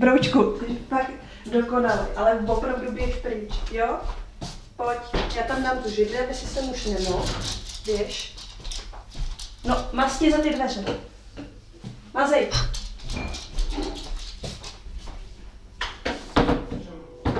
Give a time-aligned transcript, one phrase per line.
[0.00, 1.10] Broučku, ty fakt
[1.52, 3.86] dokonalý, ale opravdu běž pryč, jo?
[4.76, 4.98] Pojď,
[5.36, 7.24] já tam dám tu židli, aby si se už nemohl.
[7.86, 8.36] Běž.
[9.64, 10.84] No, masti za ty dveře.
[12.14, 12.48] Mazej.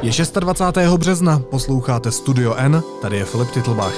[0.02, 0.98] Je 26.
[0.98, 3.94] března, posloucháte Studio N, tady je Filip Titlbach.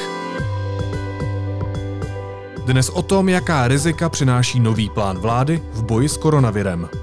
[2.67, 7.02] Dnes o tom, jaká rizika přináší nový plán vlády v boji s koronavirem.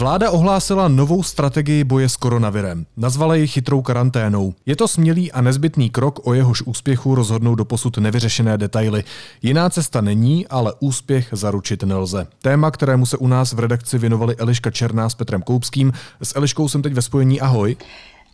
[0.00, 2.86] Vláda ohlásila novou strategii boje s koronavirem.
[2.96, 4.54] Nazvala ji chytrou karanténou.
[4.66, 9.04] Je to smělý a nezbytný krok, o jehož úspěchu rozhodnou doposud nevyřešené detaily.
[9.42, 12.26] Jiná cesta není, ale úspěch zaručit nelze.
[12.42, 15.92] Téma, kterému se u nás v redakci věnovali Eliška Černá s Petrem Koupským.
[16.22, 17.40] S Eliškou jsem teď ve spojení.
[17.40, 17.76] Ahoj.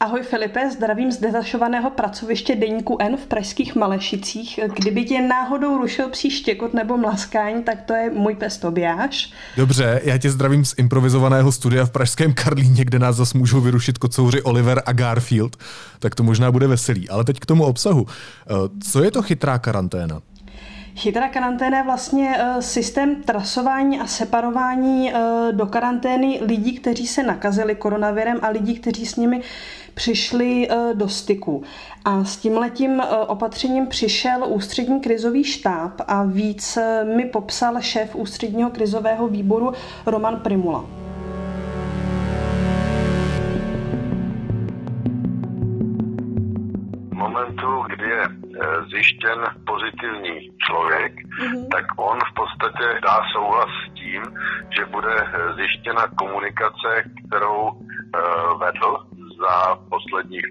[0.01, 4.61] Ahoj Filipe, zdravím z detašovaného pracoviště Deníku N v pražských Malešicích.
[4.77, 9.33] Kdyby tě náhodou rušil psí štěkot nebo mlaskání, tak to je můj pes Tobiáš.
[9.57, 13.99] Dobře, já tě zdravím z improvizovaného studia v pražském Karlíně, kde nás zas můžou vyrušit
[13.99, 15.57] kocouři Oliver a Garfield.
[15.99, 17.09] Tak to možná bude veselý.
[17.09, 18.07] Ale teď k tomu obsahu.
[18.07, 18.55] Eh,
[18.91, 20.21] co je to chytrá karanténa?
[20.97, 25.19] Chytrá karanténa je vlastně uh, systém trasování a separování uh,
[25.53, 29.43] do karantény lidí, kteří se nakazili koronavirem a lidí, kteří s nimi
[29.95, 31.63] přišli uh, do styku.
[32.05, 36.79] A s tímhletím opatřením přišel ústřední krizový štáb a víc
[37.17, 39.73] mi popsal šéf ústředního krizového výboru
[40.07, 41.06] Roman Primula.
[48.91, 51.69] Zjištěn pozitivní člověk, mm-hmm.
[51.69, 54.23] tak on v podstatě dá souhlas s tím,
[54.77, 55.15] že bude
[55.57, 56.91] zjištěna komunikace,
[57.27, 58.97] kterou uh, vedl
[59.41, 60.47] za posledních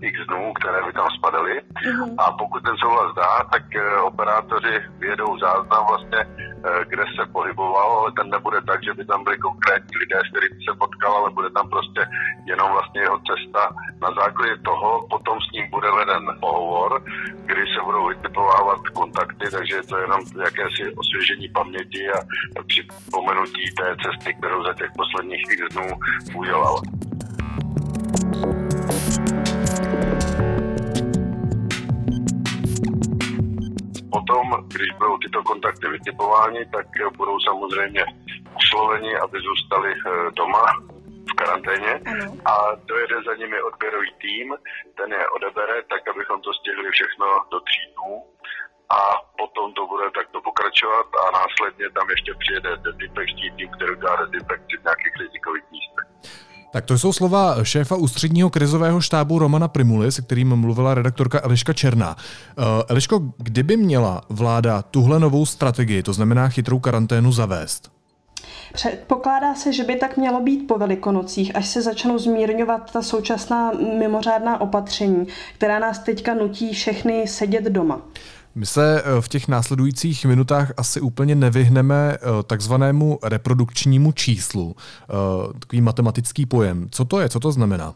[0.00, 1.60] těch dnů, které by tam spadaly.
[1.60, 2.14] Mm-hmm.
[2.18, 3.62] A pokud ten souhlas dá, tak
[4.02, 6.18] operátoři vědou záznam vlastně,
[6.88, 10.60] kde se pohyboval, ale ten nebude tak, že by tam byli konkrétní lidé, s kterými
[10.64, 12.02] se potkal, ale bude tam prostě
[12.46, 13.62] jenom vlastně jeho cesta.
[14.02, 17.02] Na základě toho potom s ním bude veden pohovor,
[17.46, 22.18] kdy se budou vytipovávat kontakty, takže je to jenom jakési osvěžení paměti a
[22.66, 25.88] připomenutí té cesty, kterou za těch posledních x dnů
[26.34, 26.80] udělal.
[34.28, 38.04] Potom, když budou tyto kontakty vytipovány, tak budou samozřejmě
[38.56, 40.64] usloveni, aby zůstali eh, doma
[41.30, 42.00] v karanténě.
[42.44, 44.54] A dojede za nimi odběrový tým,
[44.96, 48.24] ten je odebere, tak abychom to stihli všechno do tří dnů.
[48.98, 49.00] A
[49.38, 54.76] potom to bude takto pokračovat a následně tam ještě přijede dezinfekční tým, který dá dezinfekci
[54.76, 56.08] v nějakých rizikových místech.
[56.70, 61.72] Tak to jsou slova šéfa ústředního krizového štábu Romana Primuly, se kterým mluvila redaktorka Eliška
[61.72, 62.16] Černá.
[62.16, 67.90] Uh, Eliško, kdyby měla vláda tuhle novou strategii, to znamená chytrou karanténu, zavést?
[68.72, 73.72] Předpokládá se, že by tak mělo být po velikonocích, až se začnou zmírňovat ta současná
[73.98, 78.00] mimořádná opatření, která nás teďka nutí všechny sedět doma.
[78.58, 84.76] My se eh, v těch následujících minutách asi úplně nevyhneme eh, takzvanému reprodukčnímu číslu.
[84.78, 86.88] Eh, takový matematický pojem.
[86.90, 87.28] Co to je?
[87.28, 87.94] Co to znamená?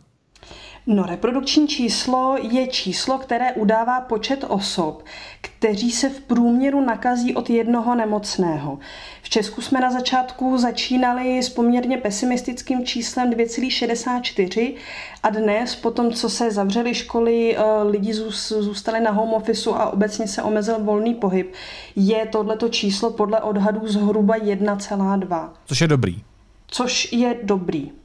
[0.87, 5.05] No, reprodukční číslo je číslo, které udává počet osob,
[5.41, 8.79] kteří se v průměru nakazí od jednoho nemocného.
[9.23, 14.75] V Česku jsme na začátku začínali s poměrně pesimistickým číslem 2,64
[15.23, 18.15] a dnes, po tom, co se zavřely školy, eh, lidi
[18.61, 21.53] zůstali na home office a obecně se omezil volný pohyb,
[21.97, 25.53] je tohleto číslo podle odhadů zhruba 1,2.
[25.67, 26.23] Což je dobrý.
[26.67, 28.02] Což je dobrý.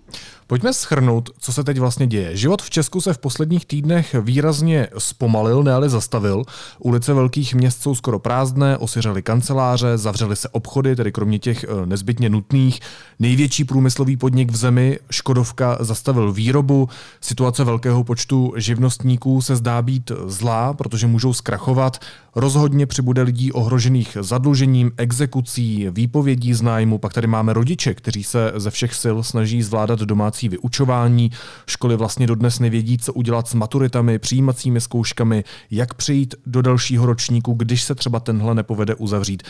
[0.48, 2.38] Pojďme schrnout, co se teď vlastně děje.
[2.38, 6.44] Život v Česku se v posledních týdnech výrazně zpomalil, ne ale zastavil.
[6.80, 11.86] Ulice velkých měst jsou skoro prázdné, osiřely kanceláře, zavřely se obchody, tedy kromě těch eh,
[11.86, 12.80] nezbytně nutných.
[13.20, 16.90] Největší průmyslový podnik v zemi, Škodovka, zastavil výrobu.
[17.22, 21.98] Situace velkého počtu živnostníků se zdá být zlá, protože můžou zkrachovat.
[22.36, 26.98] Rozhodně přibude lidí ohrožených zadlužením, exekucí, výpovědí z nájmu.
[26.98, 31.32] Pak tady máme rodiče, kteří se ze všech sil snaží zvládat domácí vyučování.
[31.68, 37.54] Školy vlastně dodnes nevědí, co udělat s maturitami, přijímacími zkouškami, jak přejít do dalšího ročníku,
[37.54, 39.44] když se třeba tenhle nepovede uzavřít.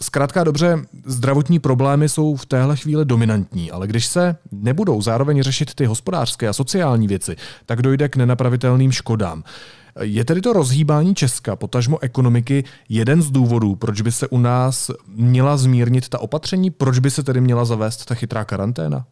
[0.00, 5.74] Zkrátka dobře, zdravotní problémy jsou v téhle chvíli dominantní, ale když se nebudou zároveň řešit
[5.74, 7.36] ty hospodářské a sociální věci,
[7.66, 9.44] tak dojde k nenapravitelným škodám.
[10.00, 14.90] Je tedy to rozhýbání Česka, potažmo ekonomiky, jeden z důvodů, proč by se u nás
[15.08, 19.06] měla zmírnit ta opatření, proč by se tedy měla zavést ta chytrá karanténa?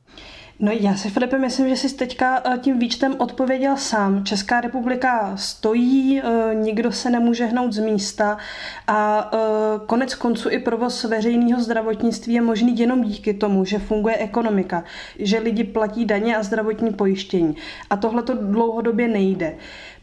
[0.60, 4.24] No já si, Filipe, myslím, že jsi teďka eh, tím výčtem odpověděl sám.
[4.24, 8.38] Česká republika stojí, eh, nikdo se nemůže hnout z místa
[8.86, 9.38] a eh,
[9.86, 14.84] konec konců i provoz veřejného zdravotnictví je možný jenom díky tomu, že funguje ekonomika,
[15.18, 17.56] že lidi platí daně a zdravotní pojištění.
[17.90, 19.54] A tohle to dlouhodobě nejde.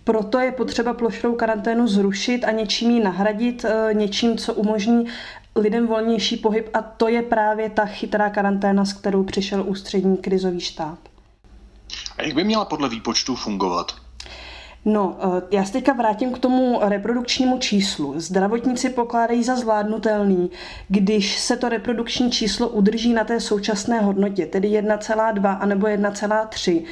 [0.04, 5.06] Proto je potřeba plošnou karanténu zrušit a něčím ji nahradit, něčím, co umožní
[5.56, 10.60] lidem volnější pohyb a to je právě ta chytrá karanténa, s kterou přišel ústřední krizový
[10.60, 11.00] štáb.
[12.18, 13.92] A jak by měla podle výpočtu fungovat?
[14.86, 18.14] No, eh, já se teďka vrátím k tomu reprodukčnímu číslu.
[18.18, 20.52] Zdravotníci pokládají za zvládnutelný,
[20.88, 26.84] když se to reprodukční číslo udrží na té současné hodnotě, tedy 1,2 anebo 1,3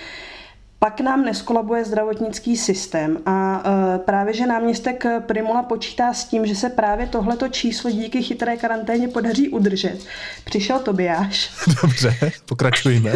[0.80, 6.56] pak nám neskolabuje zdravotnický systém a e, právě, že náměstek Primula počítá s tím, že
[6.56, 10.00] se právě tohleto číslo díky chytré karanténě podaří udržet.
[10.46, 11.52] Přišel Tobiáš.
[11.82, 13.12] Dobře, pokračujeme.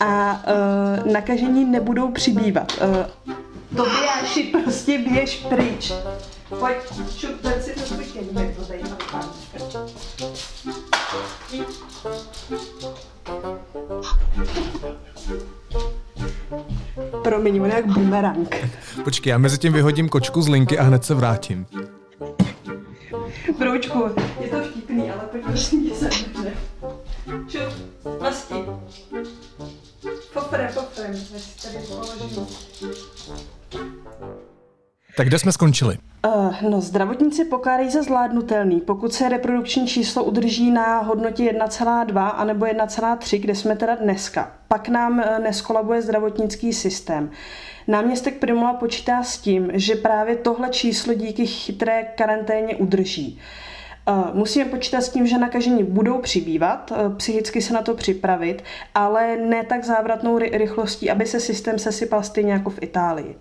[0.00, 0.42] a
[1.04, 2.72] uh, nakažení nebudou přibývat.
[2.82, 3.36] Uh,
[3.76, 5.92] Tobiáši, prostě běž pryč.
[6.48, 6.76] Pojď,
[7.16, 8.04] šup, si to svůj
[8.56, 8.82] to tady
[17.22, 18.56] Promiň, on jak bumerang.
[19.04, 21.66] Počkej, já mezi tím vyhodím kočku z linky a hned se vrátím.
[23.58, 24.04] Broučku,
[24.40, 26.52] je to vtipný, ale pojď prosím tě sem, dobře.
[27.48, 28.54] Čup, masti.
[30.32, 32.46] Fofre, fofre, než tady položím.
[35.16, 35.98] Tak kde jsme skončili?
[36.26, 42.66] Uh, no, zdravotníci pokládají za zvládnutelný, pokud se reprodukční číslo udrží na hodnotě 1,2 anebo
[42.66, 44.52] 1,3, kde jsme teda dneska.
[44.68, 47.30] Pak nám uh, neskolabuje zdravotnický systém.
[47.88, 53.38] Náměstek Primula počítá s tím, že právě tohle číslo díky chytré karanténě udrží.
[54.08, 58.64] Uh, musíme počítat s tím, že nakažení budou přibývat, psychicky se na to připravit,
[58.94, 63.36] ale ne tak závratnou rychlostí, aby se systém sesypal stejně jako v Itálii.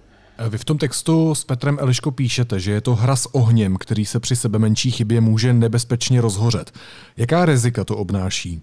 [0.47, 4.05] Vy v tom textu s Petrem Eliško píšete, že je to hra s ohněm, který
[4.05, 6.71] se při sebe menší chybě může nebezpečně rozhořet.
[7.17, 8.61] Jaká rizika to obnáší?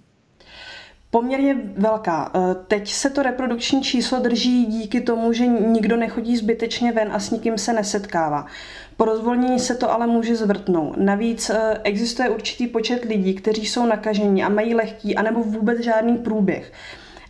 [1.11, 2.33] Poměrně velká.
[2.35, 7.21] E, teď se to reprodukční číslo drží díky tomu, že nikdo nechodí zbytečně ven a
[7.21, 8.47] s nikým se nesetkává.
[8.97, 10.97] Po rozvolnění se to ale může zvrtnout.
[10.97, 16.17] Navíc e, existuje určitý počet lidí, kteří jsou nakažení a mají lehký anebo vůbec žádný
[16.17, 16.73] průběh.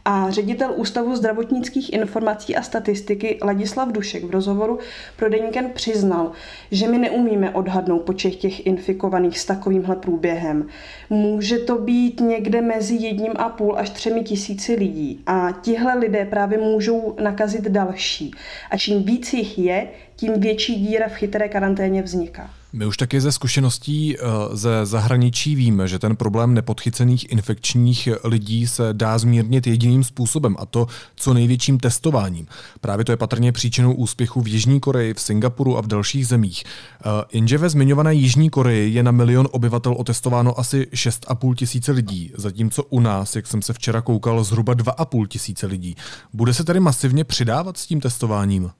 [0.08, 4.78] A ředitel Ústavu zdravotnických informací a statistiky Ladislav Dušek v rozhovoru
[5.16, 6.32] pro Deníken přiznal,
[6.70, 10.66] že my neumíme odhadnout počet těch infikovaných s takovýmhle průběhem.
[11.10, 16.24] Může to být někde mezi jedním a půl až třemi tisíci lidí a tihle lidé
[16.24, 18.30] právě můžou nakazit další.
[18.70, 22.50] A čím víc jich je, tím větší díra v chytré karanténě vzniká.
[22.76, 28.66] My už taky ze zkušeností eh, ze zahraničí víme, že ten problém nepodchycených infekčních lidí
[28.66, 30.86] se dá zmírnit jediným způsobem, a to
[31.16, 32.46] co největším testováním.
[32.80, 36.64] Právě to je patrně příčinou úspěchu v Jižní Koreji, v Singapuru a v dalších zemích.
[36.64, 42.32] Eh, jenže ve zmiňované Jižní Koreji je na milion obyvatel otestováno asi 6,5 tisíce lidí,
[42.36, 45.96] zatímco u nás, jak jsem se včera koukal, zhruba 2,5 tisíce lidí.
[46.32, 48.70] Bude se tedy masivně přidávat s tím testováním?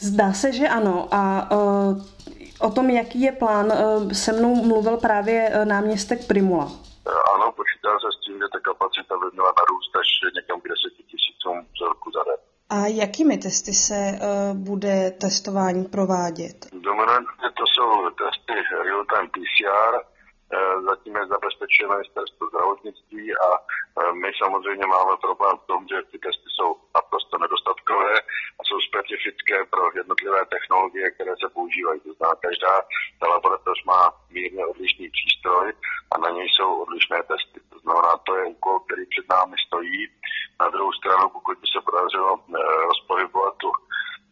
[0.00, 1.14] Zdá se, že ano.
[1.14, 2.02] A uh,
[2.60, 6.66] o tom, jaký je plán, uh, se mnou mluvil právě uh, náměstek Primula.
[7.34, 10.08] Ano, počítá se s tím, že ta kapacita by měla narůst až
[10.38, 12.40] někam k 10 tisícům vzorku za den.
[12.76, 16.56] A jakými testy se uh, bude testování provádět?
[16.72, 17.90] Dominantně to jsou
[18.24, 18.54] testy
[18.84, 19.94] real-time PCR,
[20.90, 23.48] zatím je zabezpečuje ministerstvo zdravotnictví a
[24.22, 28.14] my samozřejmě máme problém v tom, že ty testy jsou naprosto nedostatkové
[28.58, 28.78] a jsou
[29.50, 32.00] specifické pro jednotlivé technologie, které se používají.
[32.00, 32.74] To znamená, každá
[33.20, 35.72] ta laboratoř má mírně odlišný přístroj
[36.12, 37.60] a na něj jsou odlišné testy.
[37.72, 40.08] To znamená, to je úkol, který před námi stojí.
[40.60, 42.58] Na druhou stranu, pokud by se podařilo eh,
[42.90, 43.70] rozpohybovat tu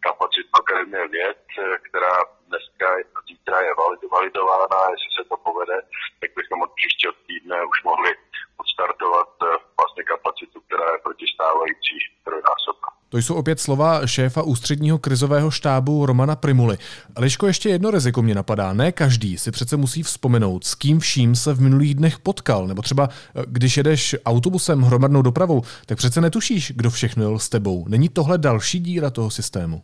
[0.01, 2.15] kapacitu Akademie věd, eh, která
[2.49, 2.87] dneska
[3.29, 3.73] zítra je
[4.13, 5.77] validována, jestli se to povede,
[6.21, 8.11] tak bychom od příštího týdne už mohli
[8.57, 11.95] odstartovat eh, vlastně kapacitu, která je proti stávající
[12.25, 12.98] trojnásobná.
[13.09, 16.79] To jsou opět slova šéfa ústředního krizového štábu Romana Primuly.
[17.19, 18.73] Liško, ještě jedno riziko mě napadá.
[18.73, 22.67] Ne každý si přece musí vzpomenout, s kým vším se v minulých dnech potkal.
[22.67, 27.49] Nebo třeba, eh, když jedeš autobusem hromadnou dopravou, tak přece netušíš, kdo všechno jel s
[27.49, 27.85] tebou.
[27.89, 29.83] Není tohle další díra toho systému?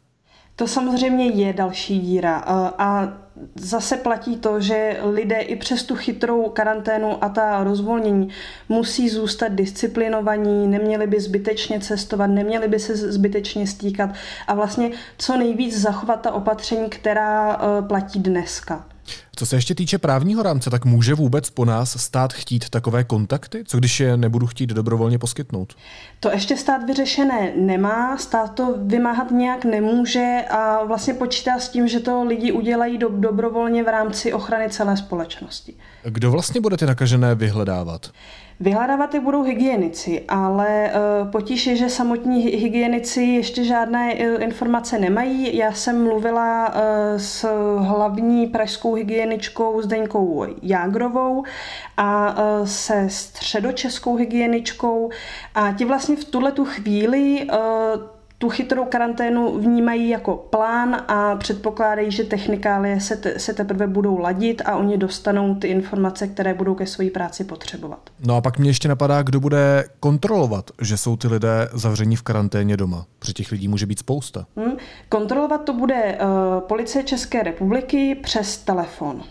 [0.56, 2.44] To samozřejmě je další díra
[2.78, 3.12] a
[3.54, 8.28] zase platí to, že lidé i přes tu chytrou karanténu a ta rozvolnění
[8.68, 14.11] musí zůstat disciplinovaní, neměli by zbytečně cestovat, neměli by se zbytečně stýkat
[14.46, 18.87] a vlastně co nejvíc zachovat ta opatření, která e, platí dneska.
[19.36, 23.64] Co se ještě týče právního rámce, tak může vůbec po nás stát chtít takové kontakty?
[23.66, 25.74] Co když je nebudu chtít dobrovolně poskytnout?
[26.20, 31.88] To ještě stát vyřešené nemá, stát to vymáhat nějak nemůže a vlastně počítá s tím,
[31.88, 35.74] že to lidi udělají do, dobrovolně v rámci ochrany celé společnosti.
[36.04, 38.10] Kdo vlastně bude ty nakažené vyhledávat?
[38.60, 40.92] Vyhledávat je budou hygienici, ale eh,
[41.32, 45.56] potíž je, že samotní hygienici ještě žádné eh, informace nemají.
[45.56, 47.48] Já jsem mluvila eh, s
[47.78, 48.94] hlavní pražskou
[49.25, 51.45] hygieničkou Zdeňkou Jágrovou
[51.97, 55.11] a se středočeskou hygieničkou.
[55.54, 57.47] A ti vlastně v tuhle tu chvíli
[58.44, 64.18] tu chytrou karanténu vnímají jako plán a předpokládají, že technikálie se, te, se teprve budou
[64.18, 68.10] ladit a oni dostanou ty informace, které budou ke své práci potřebovat.
[68.20, 72.22] No a pak mě ještě napadá, kdo bude kontrolovat, že jsou ty lidé zavření v
[72.22, 73.06] karanténě doma.
[73.18, 74.46] Protože těch lidí může být spousta.
[74.56, 74.76] Hmm.
[75.08, 79.22] Kontrolovat to bude uh, policie České republiky přes telefon.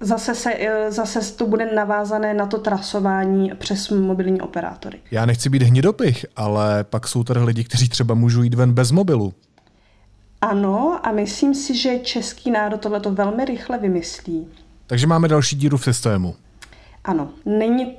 [0.00, 4.98] Zase, se, eh, zase to bude navázané na to trasování přes mobilní operátory.
[5.10, 8.90] Já nechci být hnidopich, ale pak jsou tady lidi, kteří třeba můžou jít ven bez
[8.90, 9.34] mobilu.
[10.40, 14.48] Ano, a myslím si, že český národ tohle to velmi rychle vymyslí.
[14.86, 16.34] Takže máme další díru v systému.
[17.04, 17.96] Ano, není,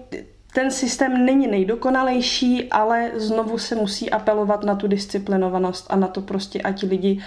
[0.53, 6.21] ten systém není nejdokonalejší, ale znovu se musí apelovat na tu disciplinovanost a na to
[6.21, 7.19] prostě, ať lidi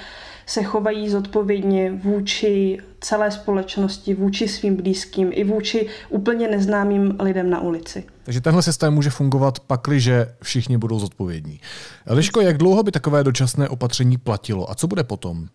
[0.50, 7.60] se chovají zodpovědně vůči celé společnosti, vůči svým blízkým i vůči úplně neznámým lidem na
[7.60, 8.04] ulici.
[8.22, 11.60] Takže tenhle systém může fungovat pakliže všichni budou zodpovědní.
[12.06, 15.48] Liško, jak dlouho by takové dočasné opatření platilo a co bude potom?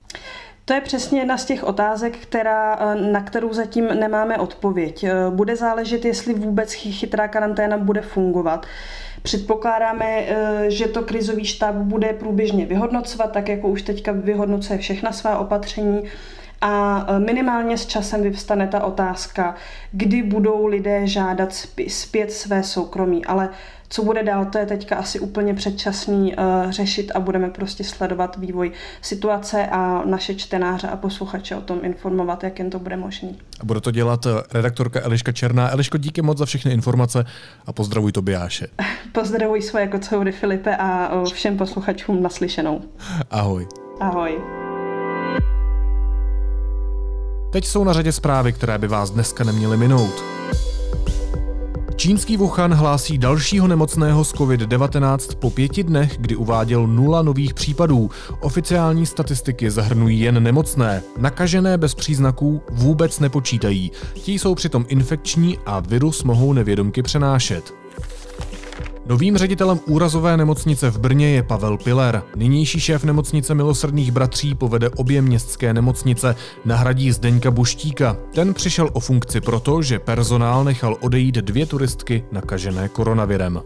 [0.66, 2.80] To je přesně jedna z těch otázek, která,
[3.12, 5.06] na kterou zatím nemáme odpověď.
[5.30, 8.66] Bude záležet, jestli vůbec chytrá karanténa bude fungovat.
[9.26, 15.12] Předpokládáme, eh, že to krizový štáb bude průběžně vyhodnocovat, tak jako už teďka vyhodnocuje všechna
[15.12, 16.04] svá opatření.
[16.62, 19.56] A eh, minimálně s časem vyvstane ta otázka,
[19.92, 21.50] kdy budou lidé žádat
[21.88, 23.26] zpět své soukromí.
[23.26, 23.50] Ale
[23.90, 28.38] co bude dál, to je teďka asi úplně předčasný uh, řešit a budeme prostě sledovat
[28.38, 33.38] vývoj situace a naše čtenáře a posluchače o tom informovat, jak jen to bude možný.
[33.60, 35.72] A bude to dělat eh, redaktorka Eliška Černá.
[35.72, 37.26] Eliško, díky moc za všechny informace
[37.66, 38.68] a pozdravuj Tobiáše.
[39.12, 42.82] pozdravuj svoje kocoury Filipe a všem posluchačům naslyšenou.
[43.32, 43.68] Ahoj.
[44.00, 44.42] Ahoj.
[47.52, 50.24] Teď jsou na řadě zprávy, které by vás dneska neměly minout.
[51.96, 58.10] Čínský Wuhan hlásí dalšího nemocného z COVID-19 po pěti dnech, kdy uváděl nula nových případů.
[58.40, 61.04] Oficiální statistiky zahrnují jen nemocné.
[61.18, 63.92] Nakažené bez příznaků vůbec nepočítají.
[64.14, 67.85] Ti jsou přitom infekční a virus mohou nevědomky přenášet.
[69.08, 72.24] Novým ředitelem úrazové nemocnice v Brně je Pavel Piller.
[72.36, 76.36] Nynější šéf nemocnice milosrdných bratří povede obě městské nemocnice,
[76.66, 78.18] nahradí Zdeňka Buštíka.
[78.34, 83.62] Ten přišel o funkci proto, že personál nechal odejít dvě turistky nakažené koronavirem.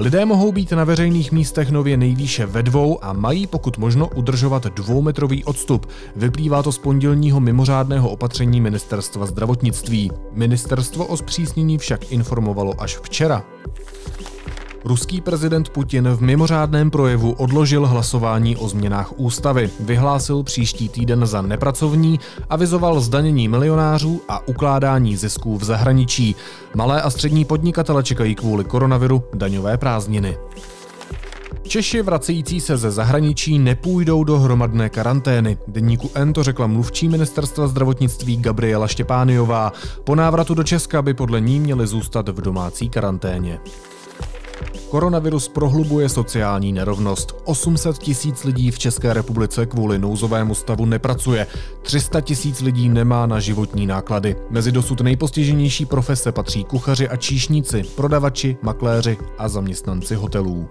[0.00, 4.66] Lidé mohou být na veřejných místech nově nejvýše ve dvou a mají pokud možno udržovat
[4.66, 5.86] dvoumetrový odstup.
[6.16, 10.10] Vyplývá to z pondělního mimořádného opatření ministerstva zdravotnictví.
[10.32, 13.44] Ministerstvo o zpřísnění však informovalo až včera.
[14.88, 21.42] Ruský prezident Putin v mimořádném projevu odložil hlasování o změnách ústavy, vyhlásil příští týden za
[21.42, 26.36] nepracovní, avizoval zdanění milionářů a ukládání zisků v zahraničí.
[26.74, 30.36] Malé a střední podnikatele čekají kvůli koronaviru daňové prázdniny.
[31.62, 35.58] Češi vracející se ze zahraničí nepůjdou do hromadné karantény.
[35.68, 39.72] Deníku N to řekla mluvčí ministerstva zdravotnictví Gabriela Štěpániová.
[40.04, 43.58] Po návratu do Česka by podle ní měli zůstat v domácí karanténě.
[44.90, 47.42] Koronavirus prohlubuje sociální nerovnost.
[47.44, 51.46] 800 tisíc lidí v České republice kvůli nouzovému stavu nepracuje.
[51.82, 54.36] 300 tisíc lidí nemá na životní náklady.
[54.50, 60.68] Mezi dosud nejpostiženější profese patří kuchaři a číšníci, prodavači, makléři a zaměstnanci hotelů.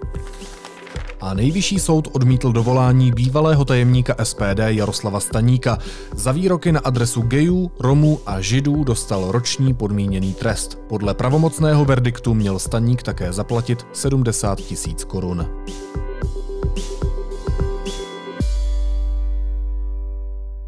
[1.20, 5.78] A nejvyšší soud odmítl dovolání bývalého tajemníka SPD Jaroslava Staníka.
[6.14, 10.78] Za výroky na adresu gejů, Romů a Židů dostal roční podmíněný trest.
[10.88, 15.46] Podle pravomocného verdiktu měl Staník také zaplatit 70 tisíc korun.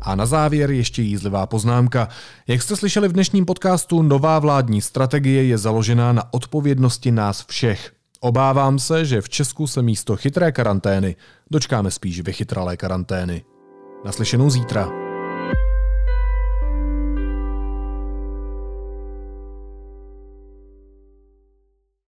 [0.02, 2.09] A na závěr ještě jízlivá poznámka.
[2.49, 8.00] Jak jste slyšeli v dnešním podcastu, nová vládní strategie je založená na odpovědnosti nás všech.
[8.23, 11.17] Obávám se, že v Česku se místo chytré karantény
[11.50, 13.45] dočkáme spíš vychytralé karantény.
[14.05, 15.10] Naslyšenou zítra.